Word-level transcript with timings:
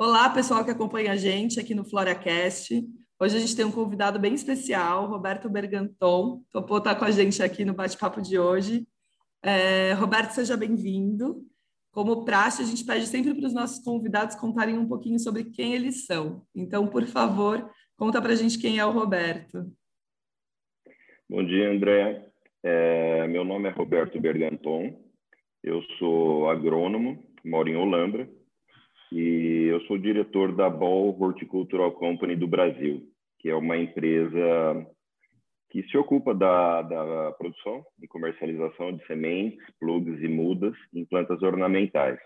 Olá, 0.00 0.30
pessoal 0.30 0.64
que 0.64 0.70
acompanha 0.70 1.10
a 1.10 1.16
gente 1.16 1.58
aqui 1.58 1.74
no 1.74 1.84
FloraCast. 1.84 2.86
Hoje 3.20 3.36
a 3.36 3.40
gente 3.40 3.56
tem 3.56 3.64
um 3.64 3.72
convidado 3.72 4.16
bem 4.16 4.32
especial, 4.32 5.08
Roberto 5.08 5.50
Berganton. 5.50 6.40
Topou 6.52 6.78
estar 6.78 6.94
com 6.94 7.04
a 7.04 7.10
gente 7.10 7.42
aqui 7.42 7.64
no 7.64 7.74
bate-papo 7.74 8.22
de 8.22 8.38
hoje. 8.38 8.86
É, 9.42 9.94
Roberto, 9.94 10.30
seja 10.30 10.56
bem-vindo. 10.56 11.44
Como 11.90 12.24
praxe, 12.24 12.62
a 12.62 12.64
gente 12.64 12.84
pede 12.84 13.08
sempre 13.08 13.34
para 13.34 13.48
os 13.48 13.52
nossos 13.52 13.84
convidados 13.84 14.36
contarem 14.36 14.78
um 14.78 14.86
pouquinho 14.86 15.18
sobre 15.18 15.42
quem 15.46 15.74
eles 15.74 16.06
são. 16.06 16.44
Então, 16.54 16.86
por 16.86 17.04
favor, 17.04 17.68
conta 17.96 18.22
para 18.22 18.34
a 18.34 18.36
gente 18.36 18.56
quem 18.56 18.78
é 18.78 18.86
o 18.86 18.92
Roberto. 18.92 19.66
Bom 21.28 21.44
dia, 21.44 21.72
André. 21.72 22.24
É, 22.62 23.26
meu 23.26 23.44
nome 23.44 23.68
é 23.68 23.72
Roberto 23.72 24.20
Berganton. 24.20 24.96
Eu 25.60 25.82
sou 25.98 26.48
agrônomo, 26.48 27.20
moro 27.44 27.68
em 27.68 27.74
Olambra 27.74 28.37
e 29.12 29.68
eu 29.70 29.80
sou 29.82 29.96
diretor 29.98 30.54
da 30.54 30.68
Ball 30.68 31.16
Horticultural 31.18 31.92
Company 31.92 32.36
do 32.36 32.46
Brasil, 32.46 33.02
que 33.38 33.48
é 33.48 33.54
uma 33.54 33.76
empresa 33.76 34.86
que 35.70 35.82
se 35.84 35.96
ocupa 35.96 36.34
da, 36.34 36.82
da 36.82 37.32
produção 37.32 37.84
e 38.02 38.06
comercialização 38.06 38.96
de 38.96 39.06
sementes, 39.06 39.58
plugs 39.78 40.22
e 40.22 40.28
mudas 40.28 40.74
em 40.94 41.04
plantas 41.04 41.42
ornamentais. 41.42 42.18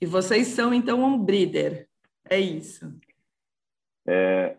E 0.00 0.06
vocês 0.06 0.48
são, 0.48 0.72
então, 0.72 1.02
um 1.02 1.18
breeder, 1.18 1.88
é 2.28 2.38
isso? 2.38 2.92
É, 4.06 4.56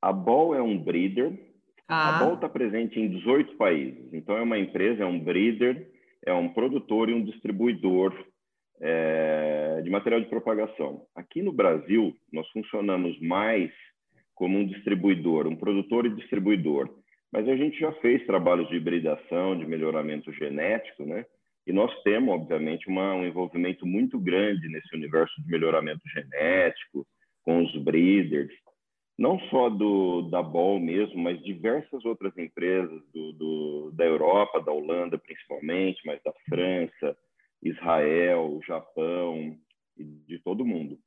a 0.00 0.12
Ball 0.12 0.54
é 0.54 0.62
um 0.62 0.78
breeder. 0.78 1.38
Ah. 1.86 2.16
A 2.16 2.24
Ball 2.24 2.34
está 2.34 2.48
presente 2.48 2.98
em 2.98 3.08
18 3.08 3.56
países. 3.56 4.12
Então, 4.12 4.36
é 4.36 4.42
uma 4.42 4.58
empresa, 4.58 5.02
é 5.02 5.06
um 5.06 5.18
breeder, 5.18 5.90
é 6.24 6.32
um 6.32 6.48
produtor 6.48 7.08
e 7.08 7.14
um 7.14 7.24
distribuidor 7.24 8.14
é, 8.80 9.80
de 9.82 9.90
material 9.90 10.20
de 10.20 10.28
propagação. 10.28 11.06
Aqui 11.14 11.42
no 11.42 11.52
Brasil, 11.52 12.14
nós 12.32 12.48
funcionamos 12.50 13.18
mais 13.20 13.70
como 14.34 14.58
um 14.58 14.66
distribuidor, 14.66 15.46
um 15.46 15.56
produtor 15.56 16.06
e 16.06 16.14
distribuidor. 16.14 16.88
Mas 17.32 17.48
a 17.48 17.56
gente 17.56 17.78
já 17.78 17.92
fez 17.94 18.24
trabalhos 18.26 18.68
de 18.68 18.76
hibridação, 18.76 19.58
de 19.58 19.66
melhoramento 19.66 20.32
genético, 20.32 21.04
né? 21.04 21.24
E 21.66 21.72
nós 21.72 21.90
temos, 22.02 22.34
obviamente, 22.34 22.88
uma, 22.88 23.14
um 23.14 23.24
envolvimento 23.24 23.86
muito 23.86 24.18
grande 24.18 24.68
nesse 24.68 24.94
universo 24.94 25.34
de 25.42 25.50
melhoramento 25.50 26.02
genético, 26.08 27.06
com 27.42 27.62
os 27.62 27.76
breeders, 27.76 28.52
não 29.18 29.38
só 29.48 29.68
do, 29.70 30.22
da 30.22 30.42
Ball 30.42 30.78
mesmo, 30.80 31.22
mas 31.22 31.42
diversas 31.42 32.04
outras 32.04 32.36
empresas 32.36 33.02
do, 33.12 33.32
do, 33.32 33.92
da 33.92 34.04
Europa, 34.04 34.60
da 34.60 34.72
Holanda 34.72 35.18
principalmente, 35.18 36.00
mas 36.04 36.20
da 36.22 36.32
França, 36.48 37.16
Israel, 38.02 38.60
Japão 38.66 39.56
e 39.96 40.04
de 40.04 40.38
todo 40.38 40.64
mundo. 40.64 40.98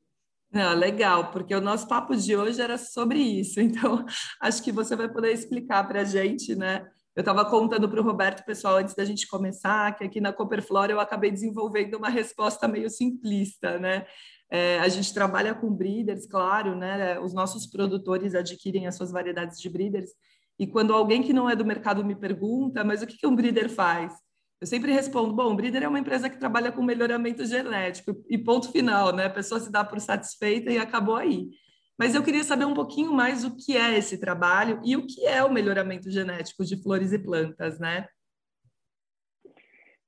Não, 0.51 0.73
legal, 0.73 1.31
porque 1.31 1.53
o 1.53 1.61
nosso 1.61 1.87
papo 1.87 2.15
de 2.15 2.35
hoje 2.35 2.61
era 2.61 2.77
sobre 2.77 3.19
isso, 3.19 3.59
então 3.61 4.05
acho 4.41 4.63
que 4.63 4.71
você 4.71 4.95
vai 4.95 5.09
poder 5.09 5.31
explicar 5.31 5.85
para 5.87 6.01
a 6.01 6.05
gente, 6.05 6.55
né? 6.55 6.87
Eu 7.15 7.21
estava 7.21 7.43
contando 7.45 7.89
para 7.89 7.99
o 7.99 8.03
Roberto, 8.03 8.45
pessoal, 8.45 8.77
antes 8.77 8.93
da 8.93 9.03
gente 9.03 9.27
começar, 9.27 9.95
que 9.97 10.03
aqui 10.03 10.21
na 10.21 10.31
Copperflora 10.31 10.91
eu 10.91 10.99
acabei 10.99 11.31
desenvolvendo 11.31 11.95
uma 11.95 12.09
resposta 12.09 12.67
meio 12.67 12.89
simplista, 12.89 13.79
né? 13.79 14.05
É, 14.49 14.79
a 14.79 14.87
gente 14.87 15.13
trabalha 15.13 15.53
com 15.53 15.73
breeders, 15.73 16.27
claro, 16.27 16.75
né? 16.75 17.19
Os 17.19 17.33
nossos 17.33 17.65
produtores 17.65 18.35
adquirem 18.35 18.87
as 18.87 18.95
suas 18.95 19.11
variedades 19.11 19.59
de 19.59 19.67
breeders, 19.67 20.11
e 20.59 20.65
quando 20.65 20.93
alguém 20.93 21.21
que 21.21 21.33
não 21.33 21.49
é 21.49 21.55
do 21.55 21.65
mercado 21.65 22.05
me 22.05 22.15
pergunta, 22.15 22.83
mas 22.83 23.01
o 23.01 23.07
que, 23.07 23.17
que 23.17 23.27
um 23.27 23.35
breeder 23.35 23.69
faz? 23.69 24.13
Eu 24.59 24.65
sempre 24.65 24.91
respondo, 24.91 25.33
bom, 25.33 25.51
o 25.51 25.55
Breeder 25.55 25.83
é 25.83 25.87
uma 25.87 25.99
empresa 25.99 26.29
que 26.29 26.39
trabalha 26.39 26.71
com 26.71 26.81
melhoramento 26.81 27.45
genético 27.45 28.23
e 28.27 28.37
ponto 28.37 28.71
final, 28.71 29.15
né? 29.15 29.25
A 29.25 29.29
pessoa 29.29 29.59
se 29.59 29.71
dá 29.71 29.83
por 29.83 29.99
satisfeita 29.99 30.71
e 30.71 30.79
acabou 30.79 31.15
aí. 31.15 31.49
Mas 31.97 32.15
eu 32.15 32.23
queria 32.23 32.43
saber 32.43 32.65
um 32.65 32.73
pouquinho 32.73 33.13
mais 33.13 33.43
o 33.43 33.55
que 33.55 33.77
é 33.77 33.97
esse 33.97 34.19
trabalho 34.19 34.79
e 34.83 34.95
o 34.95 35.05
que 35.05 35.25
é 35.25 35.43
o 35.43 35.51
melhoramento 35.51 36.09
genético 36.09 36.65
de 36.65 36.81
flores 36.81 37.13
e 37.13 37.19
plantas, 37.19 37.79
né? 37.79 38.07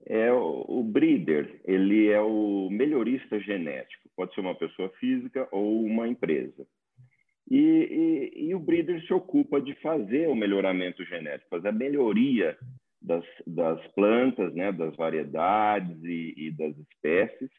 É, 0.05 0.31
o 0.31 0.81
breeder, 0.83 1.61
ele 1.65 2.07
é 2.07 2.19
o 2.19 2.69
melhorista 2.71 3.39
genético. 3.39 4.09
Pode 4.15 4.33
ser 4.33 4.41
uma 4.41 4.55
pessoa 4.55 4.89
física 4.99 5.47
ou 5.51 5.83
uma 5.83 6.07
empresa. 6.07 6.65
E, 7.49 8.31
e, 8.35 8.49
e 8.49 8.55
o 8.55 8.59
breeder 8.59 9.05
se 9.05 9.13
ocupa 9.13 9.61
de 9.61 9.75
fazer 9.75 10.27
o 10.27 10.35
melhoramento 10.35 11.03
genético, 11.05 11.49
fazer 11.49 11.67
a 11.67 11.71
melhoria 11.71 12.57
das, 13.01 13.23
das 13.45 13.85
plantas, 13.93 14.53
né, 14.53 14.71
das 14.71 14.95
variedades 14.95 16.03
e, 16.03 16.33
e 16.37 16.51
das 16.51 16.75
espécies, 16.77 17.49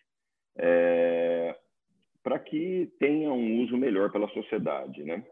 é, 0.59 1.57
para 2.23 2.39
que 2.39 2.91
tenha 2.99 3.33
um 3.33 3.63
uso 3.63 3.77
melhor 3.77 4.13
pela 4.13 4.29
sociedade, 4.29 5.03
né? 5.05 5.25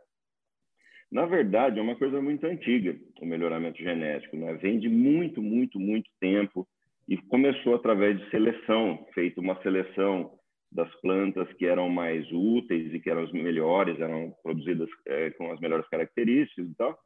Na 1.10 1.24
verdade, 1.24 1.78
é 1.78 1.82
uma 1.82 1.96
coisa 1.96 2.20
muito 2.20 2.46
antiga 2.46 2.94
o 3.20 3.26
melhoramento 3.26 3.78
genético, 3.78 4.36
né? 4.36 4.54
Vem 4.54 4.78
de 4.78 4.88
muito, 4.88 5.42
muito, 5.42 5.80
muito 5.80 6.10
tempo 6.20 6.66
e 7.08 7.16
começou 7.16 7.74
através 7.74 8.18
de 8.18 8.30
seleção, 8.30 9.06
feita 9.14 9.40
uma 9.40 9.60
seleção 9.62 10.38
das 10.70 10.92
plantas 11.00 11.50
que 11.54 11.64
eram 11.64 11.88
mais 11.88 12.30
úteis 12.30 12.92
e 12.92 13.00
que 13.00 13.08
eram 13.08 13.22
as 13.22 13.32
melhores, 13.32 13.98
eram 13.98 14.34
produzidas 14.42 14.88
é, 15.06 15.30
com 15.30 15.50
as 15.50 15.58
melhores 15.60 15.88
características 15.88 16.68
e 16.68 16.74
tal. 16.74 16.98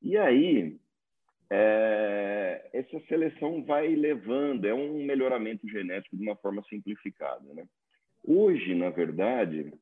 E 0.00 0.16
aí 0.16 0.76
é, 1.50 2.68
essa 2.72 3.00
seleção 3.08 3.64
vai 3.64 3.88
levando, 3.94 4.66
é 4.66 4.74
um 4.74 5.04
melhoramento 5.04 5.66
genético 5.68 6.16
de 6.16 6.22
uma 6.22 6.36
forma 6.36 6.62
simplificada. 6.68 7.42
Né? 7.54 7.64
Hoje, 8.24 8.74
na 8.74 8.90
verdade, 8.90 9.72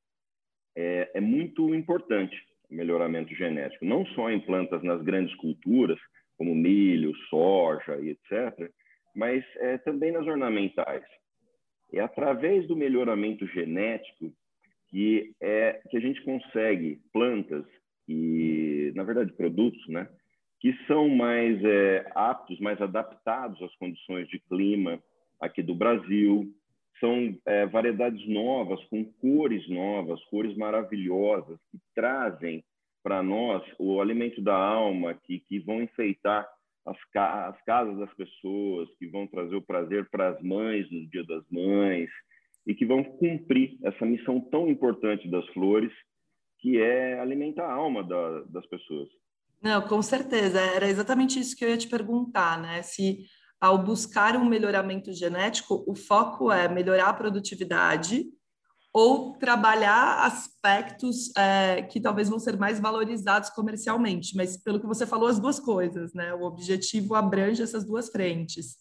é, 0.77 1.11
é, 1.15 1.21
muito 1.21 1.75
importante 1.75 2.37
o 2.71 2.75
melhoramento 2.75 3.35
genético, 3.35 3.85
não 3.85 4.05
só 4.07 4.31
em 4.31 4.41
plantas 4.41 4.83
nas 4.83 5.03
grandes 5.03 5.35
culturas, 5.37 5.99
como 6.37 6.55
milho, 6.55 7.15
soja 7.29 7.97
e 8.01 8.11
etc., 8.11 8.71
mas 9.15 9.45
é, 9.57 9.79
também 9.79 10.13
nas 10.13 10.27
ornamentais. 10.27 11.05
É 11.93 12.01
através 12.01 12.67
do 12.67 12.77
melhoramento 12.77 13.47
genético 13.47 14.33
que, 14.89 15.33
é, 15.41 15.81
que 15.89 15.97
a 15.97 16.01
gente 16.01 16.23
consegue 16.23 17.01
plantas 17.13 17.65
e, 18.09 18.93
na 18.95 19.03
verdade, 19.05 19.33
produtos, 19.33 19.87
né? 19.89 20.09
Que 20.61 20.73
são 20.87 21.09
mais 21.09 21.63
é, 21.65 22.11
aptos, 22.15 22.59
mais 22.61 22.81
adaptados 22.81 23.61
às 23.63 23.75
condições 23.77 24.29
de 24.29 24.39
clima 24.39 25.03
aqui 25.41 25.63
do 25.63 25.75
Brasil. 25.75 26.53
São 26.99 27.39
é, 27.45 27.67
variedades 27.67 28.27
novas, 28.27 28.83
com 28.87 29.05
cores 29.05 29.69
novas, 29.69 30.23
cores 30.25 30.57
maravilhosas, 30.57 31.59
que 31.71 31.79
trazem 31.95 32.65
para 33.03 33.23
nós 33.23 33.63
o 33.79 34.01
alimento 34.01 34.41
da 34.41 34.57
alma, 34.57 35.15
que, 35.15 35.39
que 35.41 35.59
vão 35.61 35.83
enfeitar 35.83 36.49
as, 36.87 36.97
ca 37.13 37.49
as 37.49 37.63
casas 37.65 37.99
das 37.99 38.13
pessoas, 38.15 38.89
que 38.99 39.07
vão 39.07 39.27
trazer 39.27 39.57
o 39.57 39.63
prazer 39.63 40.09
para 40.11 40.31
as 40.31 40.43
mães 40.43 40.91
no 40.91 41.07
Dia 41.07 41.25
das 41.25 41.45
Mães, 41.51 42.09
e 42.67 42.75
que 42.75 42.85
vão 42.85 43.05
cumprir 43.05 43.77
essa 43.85 44.05
missão 44.05 44.41
tão 44.41 44.69
importante 44.69 45.29
das 45.29 45.47
flores, 45.49 45.93
que 46.59 46.81
é 46.81 47.21
alimentar 47.21 47.67
a 47.67 47.75
alma 47.75 48.03
da, 48.03 48.41
das 48.45 48.67
pessoas. 48.67 49.09
Não, 49.67 49.83
com 49.83 50.01
certeza. 50.01 50.61
Era 50.61 50.87
exatamente 50.87 51.41
isso 51.41 51.57
que 51.57 51.65
eu 51.65 51.71
ia 51.71 51.77
te 51.77 51.89
perguntar, 51.89 52.63
né? 52.63 52.83
Se 52.83 53.25
ao 53.61 53.83
buscar 53.83 54.37
um 54.37 54.45
melhoramento 54.45 55.13
genético, 55.13 55.85
o 55.89 55.97
foco 55.97 56.53
é 56.53 56.69
melhorar 56.69 57.09
a 57.09 57.13
produtividade 57.13 58.27
ou 58.95 59.33
trabalhar 59.33 60.25
aspectos 60.25 61.35
é, 61.37 61.83
que 61.83 62.01
talvez 62.01 62.29
vão 62.29 62.39
ser 62.39 62.57
mais 62.57 62.79
valorizados 62.79 63.51
comercialmente. 63.51 64.37
Mas 64.37 64.57
pelo 64.57 64.79
que 64.79 64.87
você 64.87 65.05
falou, 65.05 65.27
as 65.27 65.41
duas 65.41 65.59
coisas, 65.59 66.15
né? 66.15 66.33
O 66.33 66.43
objetivo 66.43 67.17
abrange 67.17 67.61
essas 67.61 67.85
duas 67.85 68.09
frentes. 68.09 68.77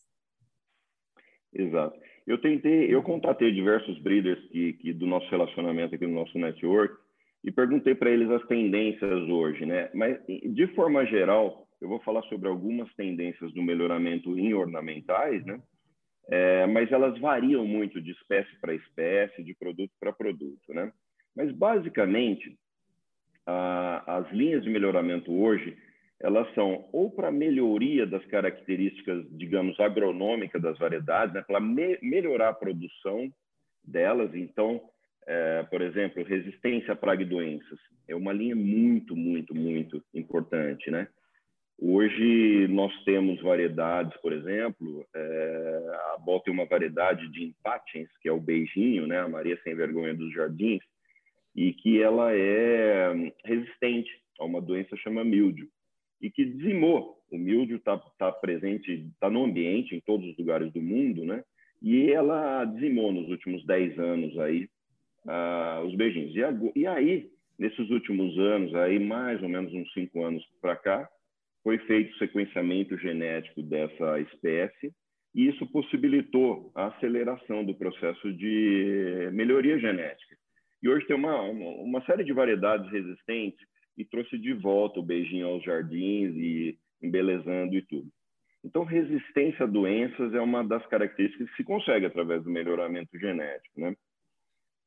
Exato. 1.51 1.99
Eu 2.27 2.39
tentei, 2.39 2.93
eu 2.93 3.01
contatei 3.01 3.51
diversos 3.51 3.97
breeders 4.03 4.39
que, 4.51 4.73
que 4.73 4.93
do 4.93 5.07
nosso 5.07 5.27
relacionamento 5.31 5.95
aqui 5.95 6.05
no 6.05 6.13
nosso 6.13 6.37
network 6.37 6.95
e 7.45 7.51
perguntei 7.51 7.93
para 7.93 8.09
eles 8.09 8.29
as 8.31 8.43
tendências 8.47 9.29
hoje, 9.29 9.67
né? 9.67 9.89
Mas 9.93 10.19
de 10.25 10.67
forma 10.73 11.05
geral, 11.05 11.67
eu 11.79 11.87
vou 11.87 11.99
falar 11.99 12.23
sobre 12.23 12.49
algumas 12.49 12.91
tendências 12.95 13.53
do 13.53 13.61
melhoramento 13.61 14.37
em 14.37 14.53
ornamentais, 14.55 15.45
né? 15.45 15.61
É, 16.27 16.65
mas 16.65 16.91
elas 16.91 17.19
variam 17.19 17.63
muito 17.63 18.01
de 18.01 18.09
espécie 18.11 18.59
para 18.59 18.73
espécie, 18.73 19.43
de 19.43 19.53
produto 19.53 19.91
para 19.99 20.11
produto, 20.11 20.73
né? 20.73 20.91
Mas 21.35 21.51
basicamente, 21.51 22.57
a, 23.45 24.17
as 24.17 24.31
linhas 24.31 24.63
de 24.63 24.69
melhoramento 24.71 25.31
hoje 25.31 25.77
elas 26.19 26.51
são 26.55 26.89
ou 26.91 27.11
para 27.11 27.31
melhoria 27.31 28.07
das 28.07 28.25
características, 28.25 29.23
digamos, 29.31 29.79
agronômicas 29.79 30.61
das 30.61 30.79
variedades, 30.79 31.35
né? 31.35 31.43
para 31.45 31.59
me 31.59 31.99
melhorar 32.01 32.49
a 32.49 32.53
produção 32.53 33.31
delas. 33.83 34.33
Então, 34.33 34.81
é, 35.27 35.63
por 35.63 35.81
exemplo, 35.81 36.23
resistência 36.23 36.93
a 36.93 36.95
praga 36.95 37.23
e 37.23 37.25
doenças. 37.25 37.79
É 38.07 38.15
uma 38.15 38.31
linha 38.31 38.55
muito, 38.55 39.15
muito, 39.15 39.55
muito 39.55 40.03
importante, 40.13 40.91
né? 40.91 41.07
Hoje 41.77 42.67
nós 42.69 42.93
temos 43.03 43.41
variedades, 43.41 44.15
por 44.21 44.31
exemplo, 44.31 45.05
é, 45.13 45.81
a 46.13 46.17
Bol 46.19 46.39
tem 46.39 46.53
uma 46.53 46.65
variedade 46.65 47.27
de 47.29 47.43
empatins, 47.43 48.07
que 48.21 48.29
é 48.29 48.31
o 48.31 48.39
beijinho, 48.39 49.05
né, 49.05 49.19
a 49.19 49.27
Maria 49.27 49.59
Sem 49.61 49.75
Vergonha 49.75 50.13
dos 50.13 50.33
Jardins, 50.33 50.81
e 51.53 51.73
que 51.73 52.01
ela 52.01 52.33
é 52.33 53.13
resistente 53.43 54.09
a 54.39 54.45
uma 54.45 54.61
doença 54.61 54.95
chamada 54.97 55.27
mildio 55.27 55.67
e 56.21 56.29
que 56.31 56.45
dizimou. 56.45 57.15
O 57.29 57.37
mildio 57.37 57.77
está 57.77 57.97
tá 58.17 58.31
presente, 58.31 58.91
está 59.13 59.29
no 59.29 59.43
ambiente 59.43 59.95
em 59.95 59.99
todos 59.99 60.29
os 60.29 60.37
lugares 60.37 60.71
do 60.71 60.81
mundo, 60.81 61.25
né? 61.25 61.43
E 61.81 62.09
ela 62.11 62.63
dizimou 62.65 63.11
nos 63.11 63.27
últimos 63.29 63.65
10 63.65 63.99
anos 63.99 64.39
aí 64.39 64.69
ah, 65.27 65.83
os 65.85 65.95
beijinhos. 65.95 66.35
E, 66.35 66.79
e 66.79 66.87
aí, 66.87 67.29
nesses 67.57 67.89
últimos 67.89 68.37
anos, 68.37 68.73
aí 68.75 68.99
mais 68.99 69.41
ou 69.41 69.49
menos 69.49 69.73
uns 69.73 69.91
cinco 69.93 70.23
anos 70.23 70.43
para 70.61 70.75
cá, 70.75 71.09
foi 71.63 71.79
feito 71.79 72.15
sequenciamento 72.17 72.97
genético 72.97 73.63
dessa 73.63 74.19
espécie 74.19 74.93
e 75.33 75.49
isso 75.49 75.65
possibilitou 75.67 76.71
a 76.75 76.87
aceleração 76.87 77.65
do 77.65 77.75
processo 77.75 78.31
de 78.31 79.29
melhoria 79.33 79.77
genética. 79.77 80.37
E 80.81 80.87
hoje 80.87 81.05
tem 81.07 81.15
uma, 81.15 81.41
uma, 81.41 82.05
série 82.05 82.23
de 82.23 82.31
variedades 82.31 82.89
resistentes 82.91 83.59
e 83.97 84.05
trouxe 84.05 84.37
de 84.37 84.53
volta 84.53 84.99
o 84.99 85.03
beijinho 85.03 85.47
aos 85.47 85.63
jardins 85.63 86.35
e 86.35 86.77
embelezando 87.01 87.75
e 87.75 87.81
tudo. 87.81 88.07
Então, 88.63 88.83
resistência 88.83 89.63
a 89.63 89.67
doenças 89.67 90.33
é 90.33 90.39
uma 90.39 90.63
das 90.63 90.85
características 90.87 91.49
que 91.49 91.55
se 91.57 91.63
consegue 91.63 92.05
através 92.05 92.43
do 92.43 92.49
melhoramento 92.49 93.17
genético. 93.17 93.79
Né? 93.79 93.95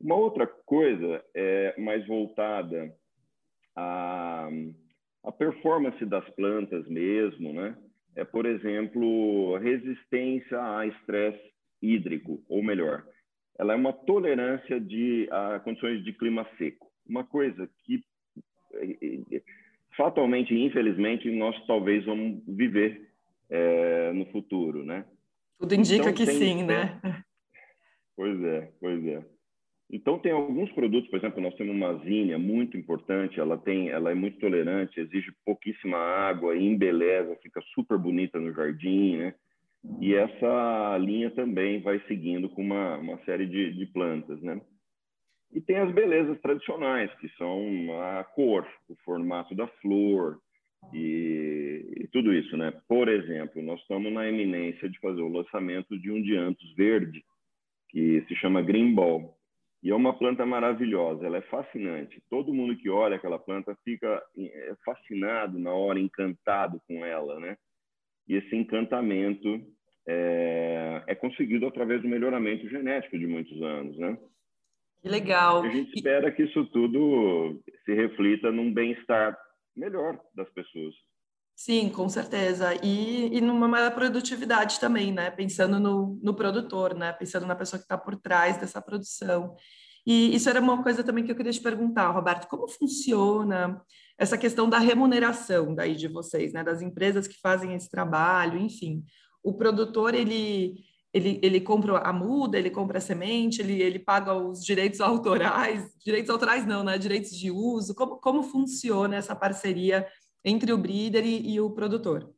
Uma 0.01 0.15
outra 0.15 0.47
coisa 0.47 1.25
é 1.35 1.75
mais 1.79 2.07
voltada 2.07 2.95
a 3.77 4.49
a 5.25 5.33
performance 5.33 6.05
das 6.07 6.29
plantas 6.31 6.87
mesmo, 6.89 7.53
né? 7.53 7.77
É, 8.17 8.25
por 8.25 8.47
exemplo, 8.47 9.57
resistência 9.59 10.59
a 10.59 10.87
estresse 10.87 11.53
hídrico, 11.83 12.43
ou 12.49 12.63
melhor, 12.63 13.05
ela 13.59 13.75
é 13.75 13.77
uma 13.77 13.93
tolerância 13.93 14.81
de, 14.81 15.29
a 15.31 15.61
condições 15.61 16.03
de 16.03 16.13
clima 16.13 16.47
seco. 16.57 16.89
Uma 17.07 17.25
coisa 17.25 17.69
que, 17.85 18.03
fatalmente, 19.97 20.55
infelizmente, 20.55 21.31
nós 21.31 21.55
talvez 21.67 22.05
vamos 22.05 22.43
viver 22.47 23.09
é, 23.51 24.13
no 24.13 24.27
futuro, 24.27 24.85
né? 24.85 25.05
Tudo 25.59 25.75
indica 25.75 26.11
então, 26.11 26.15
que 26.15 26.27
sim, 26.27 26.63
né? 26.65 27.01
Pois 28.17 28.43
é, 28.43 28.73
pois 28.81 29.07
é. 29.07 29.25
Então 29.91 30.19
tem 30.19 30.33
alguns 30.33 30.71
produtos, 30.73 31.09
por 31.09 31.19
exemplo, 31.19 31.41
nós 31.41 31.55
temos 31.55 31.75
uma 31.75 31.95
zinha 32.05 32.39
muito 32.39 32.77
importante, 32.77 33.41
ela 33.41 33.57
tem, 33.57 33.89
ela 33.89 34.11
é 34.11 34.15
muito 34.15 34.39
tolerante, 34.39 35.01
exige 35.01 35.33
pouquíssima 35.47 35.97
água, 35.97 36.57
embeleza, 36.57 37.39
fica 37.43 37.63
super 37.75 37.97
bonita 37.97 38.39
no 38.39 38.53
jardim, 38.53 39.17
né? 39.17 39.35
E 40.01 40.15
essa 40.15 40.99
linha 40.99 41.31
também 41.31 41.81
vai 41.81 42.01
seguindo 42.07 42.51
com 42.51 42.61
uma, 42.61 42.99
uma 42.99 43.19
série 43.25 43.47
de, 43.47 43.73
de 43.73 43.87
plantas, 43.87 44.43
né? 44.43 44.61
E 45.53 45.61
tem 45.63 45.77
as 45.77 45.91
belezas 45.95 46.39
tradicionais, 46.41 47.11
que 47.15 47.29
são 47.39 47.59
a 48.03 48.25
cor, 48.25 48.67
o 48.89 48.95
formato 48.97 49.55
da 49.55 49.67
flor 49.67 50.39
e, 50.93 51.95
e 51.97 52.09
tudo 52.09 52.35
isso, 52.35 52.55
né? 52.59 52.75
Por 52.87 53.09
exemplo, 53.09 53.63
nós 53.63 53.81
estamos 53.81 54.13
na 54.13 54.29
eminência 54.29 54.87
de 54.87 54.99
fazer 55.01 55.23
o 55.23 55.33
lançamento 55.33 55.99
de 55.99 56.11
um 56.11 56.21
dianthus 56.21 56.75
verde, 56.75 57.25
que 57.89 58.23
se 58.29 58.35
chama 58.37 58.61
Green 58.61 58.95
Ball 58.95 59.38
e 59.83 59.91
é 59.91 59.95
uma 59.95 60.17
planta 60.17 60.45
maravilhosa, 60.45 61.25
ela 61.25 61.39
é 61.39 61.43
fascinante. 61.43 62.23
Todo 62.29 62.53
mundo 62.53 62.77
que 62.77 62.91
olha 62.91 63.17
aquela 63.17 63.39
planta 63.39 63.77
fica 63.85 64.23
é, 64.37 64.75
fascinado 64.85 65.59
na 65.59 65.73
hora, 65.73 66.01
encantado 66.01 66.81
com 66.87 67.05
ela, 67.05 67.39
né? 67.39 67.57
E 68.27 68.35
esse 68.35 68.55
encantamento 68.57 69.63
é, 70.07 71.03
é 71.07 71.15
conseguido 71.15 71.67
através 71.67 72.03
do 72.03 72.09
melhoramento 72.09 72.69
genético 72.69 73.19
de 73.19 73.27
muitos 73.27 73.61
anos, 73.63 73.97
né? 73.99 74.19
Que 75.01 75.09
legal. 75.09 75.65
E 75.65 75.69
a 75.69 75.71
gente 75.71 75.95
espera 75.95 76.33
que 76.33 76.43
isso 76.43 76.67
tudo 76.67 77.63
se 77.85 77.95
reflita 77.95 78.51
num 78.51 78.73
bem-estar 78.73 79.39
melhor 79.77 80.21
das 80.35 80.51
pessoas. 80.51 80.95
Sim, 81.59 81.89
com 81.89 82.09
certeza. 82.09 82.73
E, 82.85 83.37
e 83.37 83.41
numa 83.41 83.67
maior 83.67 83.91
produtividade 83.93 84.79
também, 84.79 85.13
né? 85.13 85.29
Pensando 85.29 85.81
no, 85.81 86.17
no 86.23 86.33
produtor, 86.33 86.95
né? 86.95 87.13
Pensando 87.13 87.47
na 87.47 87.57
pessoa 87.57 87.81
que 87.81 87.85
está 87.85 87.99
por 87.99 88.15
trás 88.15 88.59
dessa 88.59 88.81
produção. 88.81 89.57
E 90.07 90.33
isso 90.37 90.49
era 90.49 90.61
uma 90.61 90.81
coisa 90.85 91.03
também 91.03 91.25
que 91.25 91.33
eu 91.33 91.35
queria 91.35 91.51
te 91.51 91.61
perguntar, 91.61 92.11
Roberto, 92.13 92.47
como 92.47 92.69
funciona 92.69 93.83
essa 94.17 94.39
questão 94.39 94.71
da 94.71 94.79
remuneração 94.79 95.75
daí 95.75 95.97
de 95.97 96.07
vocês, 96.07 96.53
né? 96.53 96.63
Das 96.63 96.81
empresas 96.81 97.27
que 97.27 97.41
fazem 97.41 97.75
esse 97.75 97.91
trabalho, 97.91 98.57
enfim. 98.61 99.03
O 99.43 99.53
produtor, 99.53 100.15
ele, 100.15 100.77
ele, 101.13 101.41
ele 101.43 101.61
compra 101.61 101.99
a 101.99 102.13
muda, 102.13 102.57
ele 102.57 102.71
compra 102.71 102.99
a 102.99 103.01
semente, 103.01 103.61
ele, 103.61 103.83
ele 103.83 103.99
paga 103.99 104.33
os 104.33 104.65
direitos 104.65 105.01
autorais, 105.03 105.93
direitos 106.05 106.31
autorais 106.31 106.65
não, 106.65 106.85
né? 106.85 106.97
Direitos 106.99 107.33
de 107.33 107.51
uso. 107.51 107.97
Como, 107.97 108.19
como 108.19 108.45
funciona 108.45 109.17
essa 109.17 109.35
parceria 109.35 110.07
entre 110.45 110.73
o 110.73 110.79
breeder 110.79 111.25
e, 111.25 111.55
e 111.55 111.61
o 111.61 111.71
produtor? 111.71 112.33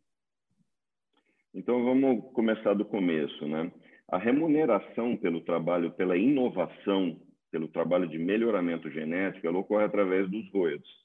Então 1.54 1.84
vamos 1.84 2.32
começar 2.32 2.74
do 2.74 2.84
começo, 2.84 3.46
né? 3.46 3.72
A 4.08 4.18
remuneração 4.18 5.16
pelo 5.16 5.40
trabalho, 5.40 5.92
pela 5.92 6.16
inovação, 6.16 7.20
pelo 7.50 7.68
trabalho 7.68 8.08
de 8.08 8.18
melhoramento 8.18 8.90
genético, 8.90 9.46
ela 9.46 9.58
ocorre 9.58 9.84
através 9.84 10.28
dos 10.30 10.50
royalties. 10.52 11.00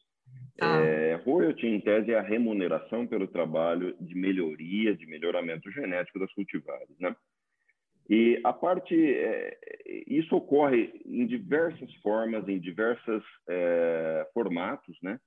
Ah. 0.61 0.81
É, 0.81 1.15
royalty, 1.15 1.67
em 1.67 1.81
tese, 1.81 2.11
é 2.11 2.17
a 2.17 2.21
remuneração 2.21 3.05
pelo 3.05 3.27
trabalho 3.27 3.95
de 3.99 4.15
melhoria, 4.15 4.95
de 4.95 5.05
melhoramento 5.05 5.69
genético 5.71 6.19
das 6.19 6.31
cultivares, 6.33 6.97
né? 6.99 7.15
E 8.09 8.39
a 8.43 8.53
parte, 8.53 8.95
é, 8.95 9.57
isso 10.07 10.35
ocorre 10.35 11.01
em 11.05 11.25
diversas 11.25 11.91
formas, 11.95 12.47
em 12.47 12.59
diversos 12.59 13.23
é, 13.49 14.27
formatos, 14.33 14.95
né? 15.01 15.19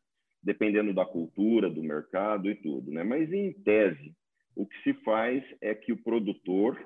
Dependendo 0.43 0.95
da 0.95 1.05
cultura, 1.05 1.69
do 1.69 1.83
mercado 1.83 2.51
e 2.51 2.55
tudo, 2.55 2.91
né? 2.91 3.03
Mas 3.03 3.33
em 3.33 3.53
tese, 3.53 4.15
o 4.55 4.67
que 4.67 4.83
se 4.83 4.95
faz 5.05 5.45
é 5.61 5.75
que 5.75 5.93
o 5.93 6.03
produtor 6.03 6.79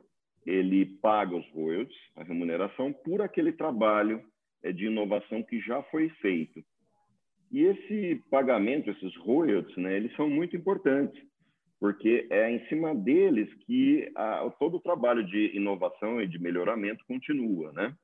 ele 0.45 0.87
paga 1.01 1.37
os 1.37 1.49
royalties, 1.51 1.97
a 2.17 2.25
remuneração 2.25 2.93
por 2.93 3.23
aquele 3.23 3.53
trabalho 3.53 4.23
é, 4.63 4.73
de 4.73 4.87
inovação 4.87 5.43
que 5.43 5.61
já 5.61 5.83
foi 5.85 6.09
feito. 6.21 6.63
E 7.51 7.63
esse 7.63 8.23
pagamento, 8.31 8.91
esses 8.91 9.15
royalties, 9.17 9.77
né, 9.77 9.97
eles 9.97 10.15
são 10.17 10.29
muito 10.29 10.57
importantes, 10.57 11.23
porque 11.79 12.27
é 12.31 12.51
em 12.51 12.67
cima 12.67 12.95
deles 12.95 13.53
que 13.67 14.11
a, 14.15 14.51
todo 14.59 14.79
o 14.79 14.83
trabalho 14.83 15.25
de 15.25 15.55
inovação 15.55 16.21
e 16.21 16.27
de 16.27 16.39
melhoramento 16.39 17.05
continua, 17.07 17.73
né? 17.73 17.95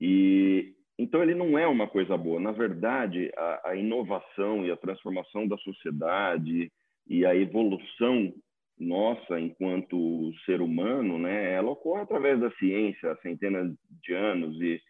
E 0.00 0.74
então, 0.98 1.22
ele 1.22 1.34
não 1.34 1.56
é 1.56 1.66
uma 1.66 1.86
coisa 1.86 2.16
boa. 2.16 2.40
Na 2.40 2.50
verdade, 2.50 3.30
a, 3.36 3.70
a, 3.70 3.76
inovação 3.76 4.66
e 4.66 4.70
a 4.70 4.76
transformação 4.76 5.46
da 5.46 5.56
sociedade 5.58 6.72
e 7.06 7.24
a 7.24 7.36
evolução 7.36 8.32
nossa 8.78 9.40
enquanto 9.40 10.32
ser 10.44 10.60
humano, 10.60 11.18
né, 11.18 11.52
ela 11.52 11.70
ocorre 11.70 12.02
através 12.02 12.38
da 12.40 12.50
ciência 12.52 13.10
há 13.10 13.16
centenas 13.16 13.74
de 14.02 14.14
anos 14.14 14.60
e 14.60 14.80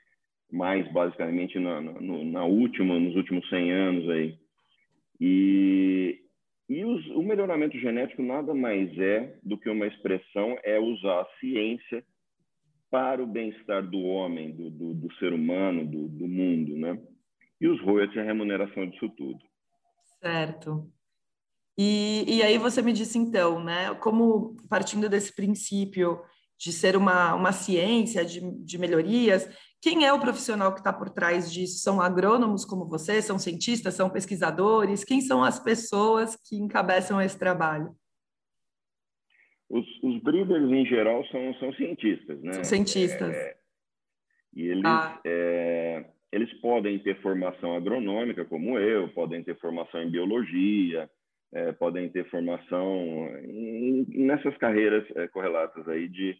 mais 0.52 0.90
basicamente 0.92 1.58
na, 1.58 1.80
na, 1.80 2.00
na 2.00 2.44
última, 2.44 2.98
nos 2.98 3.14
últimos 3.16 3.48
100 3.48 3.72
anos 3.72 4.10
aí. 4.10 4.34
E, 5.20 6.20
e 6.68 6.84
os, 6.84 7.06
o 7.10 7.22
melhoramento 7.22 7.78
genético 7.78 8.22
nada 8.22 8.54
mais 8.54 8.96
é 8.98 9.38
do 9.42 9.58
que 9.58 9.68
uma 9.68 9.86
expressão, 9.86 10.58
é 10.62 10.78
usar 10.78 11.20
a 11.20 11.28
ciência 11.40 12.04
para 12.90 13.22
o 13.22 13.26
bem-estar 13.26 13.86
do 13.86 13.98
homem, 14.00 14.54
do, 14.54 14.70
do, 14.70 14.94
do 14.94 15.14
ser 15.14 15.32
humano, 15.32 15.86
do, 15.86 16.08
do, 16.08 16.26
mundo, 16.26 16.76
né? 16.76 16.98
E 17.60 17.68
os 17.68 17.80
royalties 17.82 18.16
é 18.16 18.20
a 18.20 18.24
remuneração 18.24 18.88
disso 18.88 19.08
tudo. 19.10 19.38
Certo. 20.22 20.90
E, 21.76 22.24
e 22.26 22.42
aí 22.42 22.58
você 22.58 22.82
me 22.82 22.92
disse 22.92 23.18
então, 23.18 23.62
né? 23.62 23.94
Como 23.96 24.56
partindo 24.68 25.08
desse 25.08 25.34
princípio 25.34 26.20
de 26.58 26.72
ser 26.72 26.96
uma, 26.96 27.34
uma 27.34 27.52
ciência 27.52 28.24
de, 28.24 28.40
de 28.64 28.78
melhorias, 28.78 29.48
quem 29.80 30.04
é 30.04 30.12
o 30.12 30.20
profissional 30.20 30.72
que 30.72 30.80
está 30.80 30.92
por 30.92 31.08
trás 31.08 31.52
disso? 31.52 31.78
São 31.78 32.00
agrônomos 32.00 32.64
como 32.64 32.88
você? 32.88 33.22
São 33.22 33.38
cientistas? 33.38 33.94
São 33.94 34.10
pesquisadores? 34.10 35.04
Quem 35.04 35.20
são 35.20 35.44
as 35.44 35.60
pessoas 35.60 36.36
que 36.36 36.56
encabeçam 36.56 37.22
esse 37.22 37.38
trabalho? 37.38 37.94
Os, 39.68 39.86
os 40.02 40.22
breeders, 40.22 40.70
em 40.70 40.86
geral, 40.86 41.24
são, 41.26 41.54
são 41.54 41.72
cientistas, 41.74 42.40
né? 42.42 42.52
São 42.54 42.64
cientistas. 42.64 43.34
É, 43.34 43.56
e 44.54 44.66
eles, 44.66 44.84
ah. 44.84 45.20
é, 45.24 46.04
eles 46.32 46.52
podem 46.60 46.98
ter 46.98 47.20
formação 47.20 47.74
agronômica, 47.74 48.44
como 48.44 48.78
eu, 48.78 49.08
podem 49.10 49.42
ter 49.42 49.58
formação 49.58 50.02
em 50.02 50.10
biologia, 50.10 51.10
é, 51.52 51.72
podem 51.72 52.08
ter 52.08 52.28
formação 52.30 53.28
em, 53.44 54.06
nessas 54.08 54.56
carreiras 54.56 55.04
é, 55.16 55.28
correlatas 55.28 55.86
aí 55.88 56.08
de, 56.08 56.36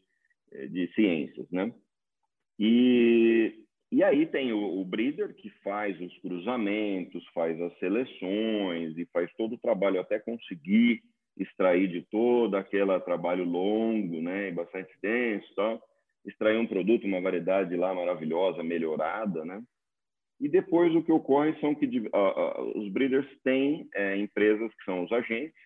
de 0.70 0.92
ciências, 0.94 1.46
né? 1.50 1.72
E 2.58 3.64
e 3.90 4.02
aí 4.02 4.26
tem 4.26 4.52
o, 4.52 4.80
o 4.80 4.84
breeder 4.84 5.34
que 5.34 5.48
faz 5.62 5.98
os 6.00 6.16
cruzamentos, 6.18 7.26
faz 7.28 7.60
as 7.60 7.76
seleções 7.78 8.96
e 8.98 9.06
faz 9.06 9.32
todo 9.34 9.54
o 9.54 9.58
trabalho 9.58 10.00
até 10.00 10.18
conseguir 10.18 11.02
extrair 11.38 11.88
de 11.88 12.02
todo 12.02 12.56
aquele 12.56 12.98
trabalho 13.00 13.44
longo, 13.44 14.20
né, 14.20 14.50
bastante 14.50 14.92
denso, 15.02 15.46
tal, 15.54 15.82
extrair 16.24 16.58
um 16.58 16.66
produto, 16.66 17.06
uma 17.06 17.20
variedade 17.20 17.76
lá 17.76 17.94
maravilhosa, 17.94 18.62
melhorada, 18.62 19.44
né? 19.44 19.62
E 20.40 20.48
depois 20.48 20.94
o 20.94 21.02
que 21.02 21.10
ocorre 21.10 21.58
são 21.60 21.74
que 21.74 21.86
uh, 21.86 22.10
uh, 22.14 22.78
os 22.78 22.88
breeders 22.92 23.26
têm 23.42 23.88
é, 23.94 24.16
empresas 24.16 24.72
que 24.74 24.84
são 24.84 25.02
os 25.02 25.10
agentes 25.10 25.58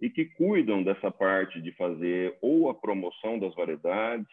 e 0.00 0.08
que 0.08 0.26
cuidam 0.26 0.82
dessa 0.82 1.10
parte 1.10 1.60
de 1.60 1.72
fazer 1.72 2.36
ou 2.40 2.68
a 2.70 2.74
promoção 2.74 3.38
das 3.38 3.54
variedades, 3.54 4.28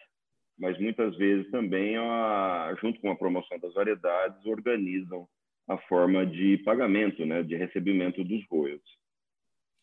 mas 0.58 0.78
muitas 0.78 1.16
vezes 1.16 1.50
também, 1.50 1.96
a, 1.96 2.76
junto 2.80 3.00
com 3.00 3.10
a 3.10 3.16
promoção 3.16 3.58
das 3.58 3.74
variedades, 3.74 4.44
organizam 4.46 5.26
a 5.68 5.76
forma 5.78 6.26
de 6.26 6.58
pagamento, 6.58 7.24
né, 7.24 7.42
de 7.42 7.56
recebimento 7.56 8.22
dos 8.22 8.44
royalties. 8.48 8.99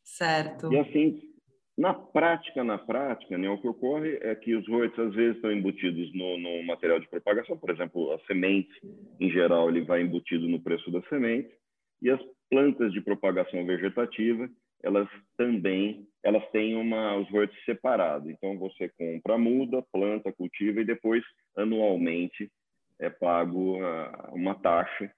Certo. 0.08 0.72
E 0.72 0.80
assim, 0.80 1.22
na 1.78 1.94
prática, 1.94 2.64
na 2.64 2.78
prática, 2.78 3.38
né, 3.38 3.50
o 3.50 3.58
que 3.58 3.68
ocorre 3.68 4.18
é 4.22 4.34
que 4.34 4.56
os 4.56 4.66
royalties 4.68 5.00
às 5.00 5.14
vezes 5.14 5.36
estão 5.36 5.52
embutidos 5.52 6.14
no, 6.16 6.38
no, 6.38 6.64
material 6.64 7.00
de 7.00 7.10
propagação, 7.10 7.58
por 7.58 7.70
exemplo, 7.70 8.14
a 8.14 8.20
semente, 8.26 8.72
em 9.20 9.30
geral, 9.30 9.70
ele 9.70 9.82
vai 9.82 10.02
embutido 10.02 10.48
no 10.48 10.62
preço 10.62 10.90
da 10.90 11.02
semente, 11.04 11.54
e 12.02 12.10
as 12.10 12.22
plantas 12.50 12.94
de 12.94 13.02
propagação 13.02 13.66
vegetativa, 13.66 14.50
elas 14.82 15.10
também 15.36 16.08
elas 16.24 16.50
têm 16.52 16.76
uma, 16.76 17.18
os 17.18 17.30
royalties 17.30 17.64
separados. 17.66 18.30
Então, 18.30 18.58
você 18.58 18.90
compra 18.98 19.38
muda, 19.38 19.84
planta, 19.92 20.32
cultiva 20.32 20.82
e 20.82 20.86
depois, 20.86 21.24
anualmente, 21.56 22.50
é 23.00 23.10
pago 23.10 23.78
uh, 23.78 24.34
uma 24.34 24.56
taxa 24.56 25.12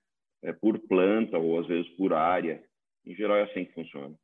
é, 0.43 0.51
por 0.51 0.77
planta 0.79 1.37
ou, 1.37 1.59
às 1.59 1.67
vezes, 1.67 1.89
por 1.95 2.13
área. 2.13 2.61
Em 3.05 3.15
geral, 3.15 3.37
é 3.37 3.43
assim 3.43 3.65
que 3.65 3.73
funciona. 3.73 4.15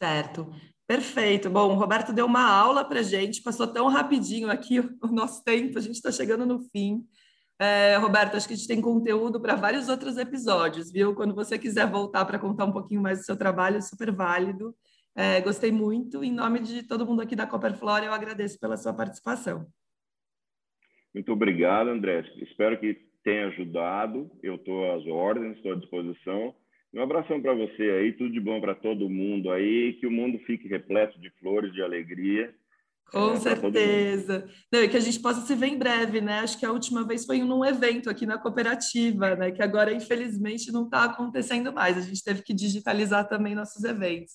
Certo. 0.00 0.52
Perfeito. 0.86 1.50
Bom, 1.50 1.72
o 1.72 1.74
Roberto 1.74 2.12
deu 2.12 2.24
uma 2.24 2.48
aula 2.48 2.84
para 2.84 3.02
gente, 3.02 3.42
passou 3.42 3.66
tão 3.66 3.88
rapidinho 3.88 4.50
aqui 4.50 4.80
o 5.02 5.08
nosso 5.08 5.44
tempo, 5.44 5.78
a 5.78 5.82
gente 5.82 5.96
está 5.96 6.10
chegando 6.10 6.46
no 6.46 6.60
fim. 6.70 7.04
É, 7.60 7.96
Roberto, 7.96 8.36
acho 8.36 8.46
que 8.46 8.54
a 8.54 8.56
gente 8.56 8.68
tem 8.68 8.80
conteúdo 8.80 9.40
para 9.40 9.56
vários 9.56 9.88
outros 9.88 10.16
episódios, 10.16 10.92
viu? 10.92 11.14
Quando 11.14 11.34
você 11.34 11.58
quiser 11.58 11.90
voltar 11.90 12.24
para 12.24 12.38
contar 12.38 12.64
um 12.64 12.72
pouquinho 12.72 13.02
mais 13.02 13.18
do 13.18 13.24
seu 13.24 13.36
trabalho, 13.36 13.82
super 13.82 14.12
válido. 14.12 14.74
É, 15.14 15.40
gostei 15.40 15.72
muito. 15.72 16.22
Em 16.22 16.32
nome 16.32 16.60
de 16.60 16.84
todo 16.84 17.04
mundo 17.04 17.20
aqui 17.20 17.34
da 17.34 17.46
Copperflora, 17.46 18.04
eu 18.04 18.12
agradeço 18.12 18.58
pela 18.60 18.76
sua 18.76 18.94
participação. 18.94 19.66
Muito 21.12 21.32
obrigado, 21.32 21.88
André. 21.90 22.24
Espero 22.36 22.78
que 22.78 22.94
tenha 23.24 23.48
ajudado. 23.48 24.30
Eu 24.40 24.54
estou 24.54 24.92
às 24.92 25.04
ordens, 25.06 25.56
estou 25.56 25.72
à 25.72 25.74
disposição. 25.74 26.54
Um 26.94 27.02
abração 27.02 27.40
para 27.40 27.54
você 27.54 27.82
aí, 27.82 28.12
tudo 28.12 28.32
de 28.32 28.40
bom 28.40 28.60
para 28.60 28.74
todo 28.74 29.10
mundo 29.10 29.50
aí, 29.50 29.94
que 29.94 30.06
o 30.06 30.10
mundo 30.10 30.38
fique 30.46 30.66
repleto 30.66 31.20
de 31.20 31.30
flores, 31.38 31.72
de 31.72 31.82
alegria. 31.82 32.54
Com 33.10 33.32
é, 33.32 33.36
certeza. 33.36 34.48
Não, 34.72 34.82
e 34.82 34.88
que 34.88 34.96
a 34.96 35.00
gente 35.00 35.20
possa 35.20 35.40
se 35.40 35.54
ver 35.54 35.68
em 35.68 35.78
breve, 35.78 36.20
né? 36.20 36.40
Acho 36.40 36.58
que 36.58 36.66
a 36.66 36.72
última 36.72 37.06
vez 37.06 37.24
foi 37.24 37.38
num 37.38 37.64
evento 37.64 38.10
aqui 38.10 38.26
na 38.26 38.38
cooperativa, 38.38 39.34
né? 39.34 39.50
Que 39.50 39.62
agora, 39.62 39.92
infelizmente, 39.92 40.70
não 40.70 40.84
está 40.84 41.04
acontecendo 41.04 41.72
mais. 41.72 41.96
A 41.96 42.02
gente 42.02 42.22
teve 42.22 42.42
que 42.42 42.52
digitalizar 42.52 43.26
também 43.28 43.54
nossos 43.54 43.82
eventos. 43.84 44.34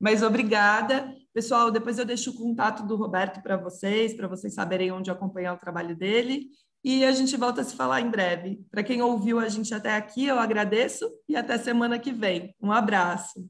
Mas 0.00 0.22
obrigada. 0.22 1.14
Pessoal, 1.32 1.70
depois 1.70 1.98
eu 1.98 2.04
deixo 2.04 2.30
o 2.30 2.34
contato 2.34 2.86
do 2.86 2.96
Roberto 2.96 3.42
para 3.42 3.56
vocês, 3.56 4.14
para 4.14 4.26
vocês 4.26 4.54
saberem 4.54 4.90
onde 4.90 5.10
acompanhar 5.10 5.54
o 5.54 5.60
trabalho 5.60 5.94
dele. 5.94 6.46
E 6.82 7.04
a 7.04 7.12
gente 7.12 7.36
volta 7.36 7.60
a 7.60 7.64
se 7.64 7.76
falar 7.76 8.00
em 8.00 8.10
breve. 8.10 8.64
Para 8.70 8.82
quem 8.82 9.02
ouviu 9.02 9.38
a 9.38 9.48
gente 9.48 9.74
até 9.74 9.94
aqui, 9.94 10.26
eu 10.26 10.38
agradeço 10.38 11.10
e 11.28 11.36
até 11.36 11.58
semana 11.58 11.98
que 11.98 12.12
vem. 12.12 12.54
Um 12.60 12.72
abraço. 12.72 13.46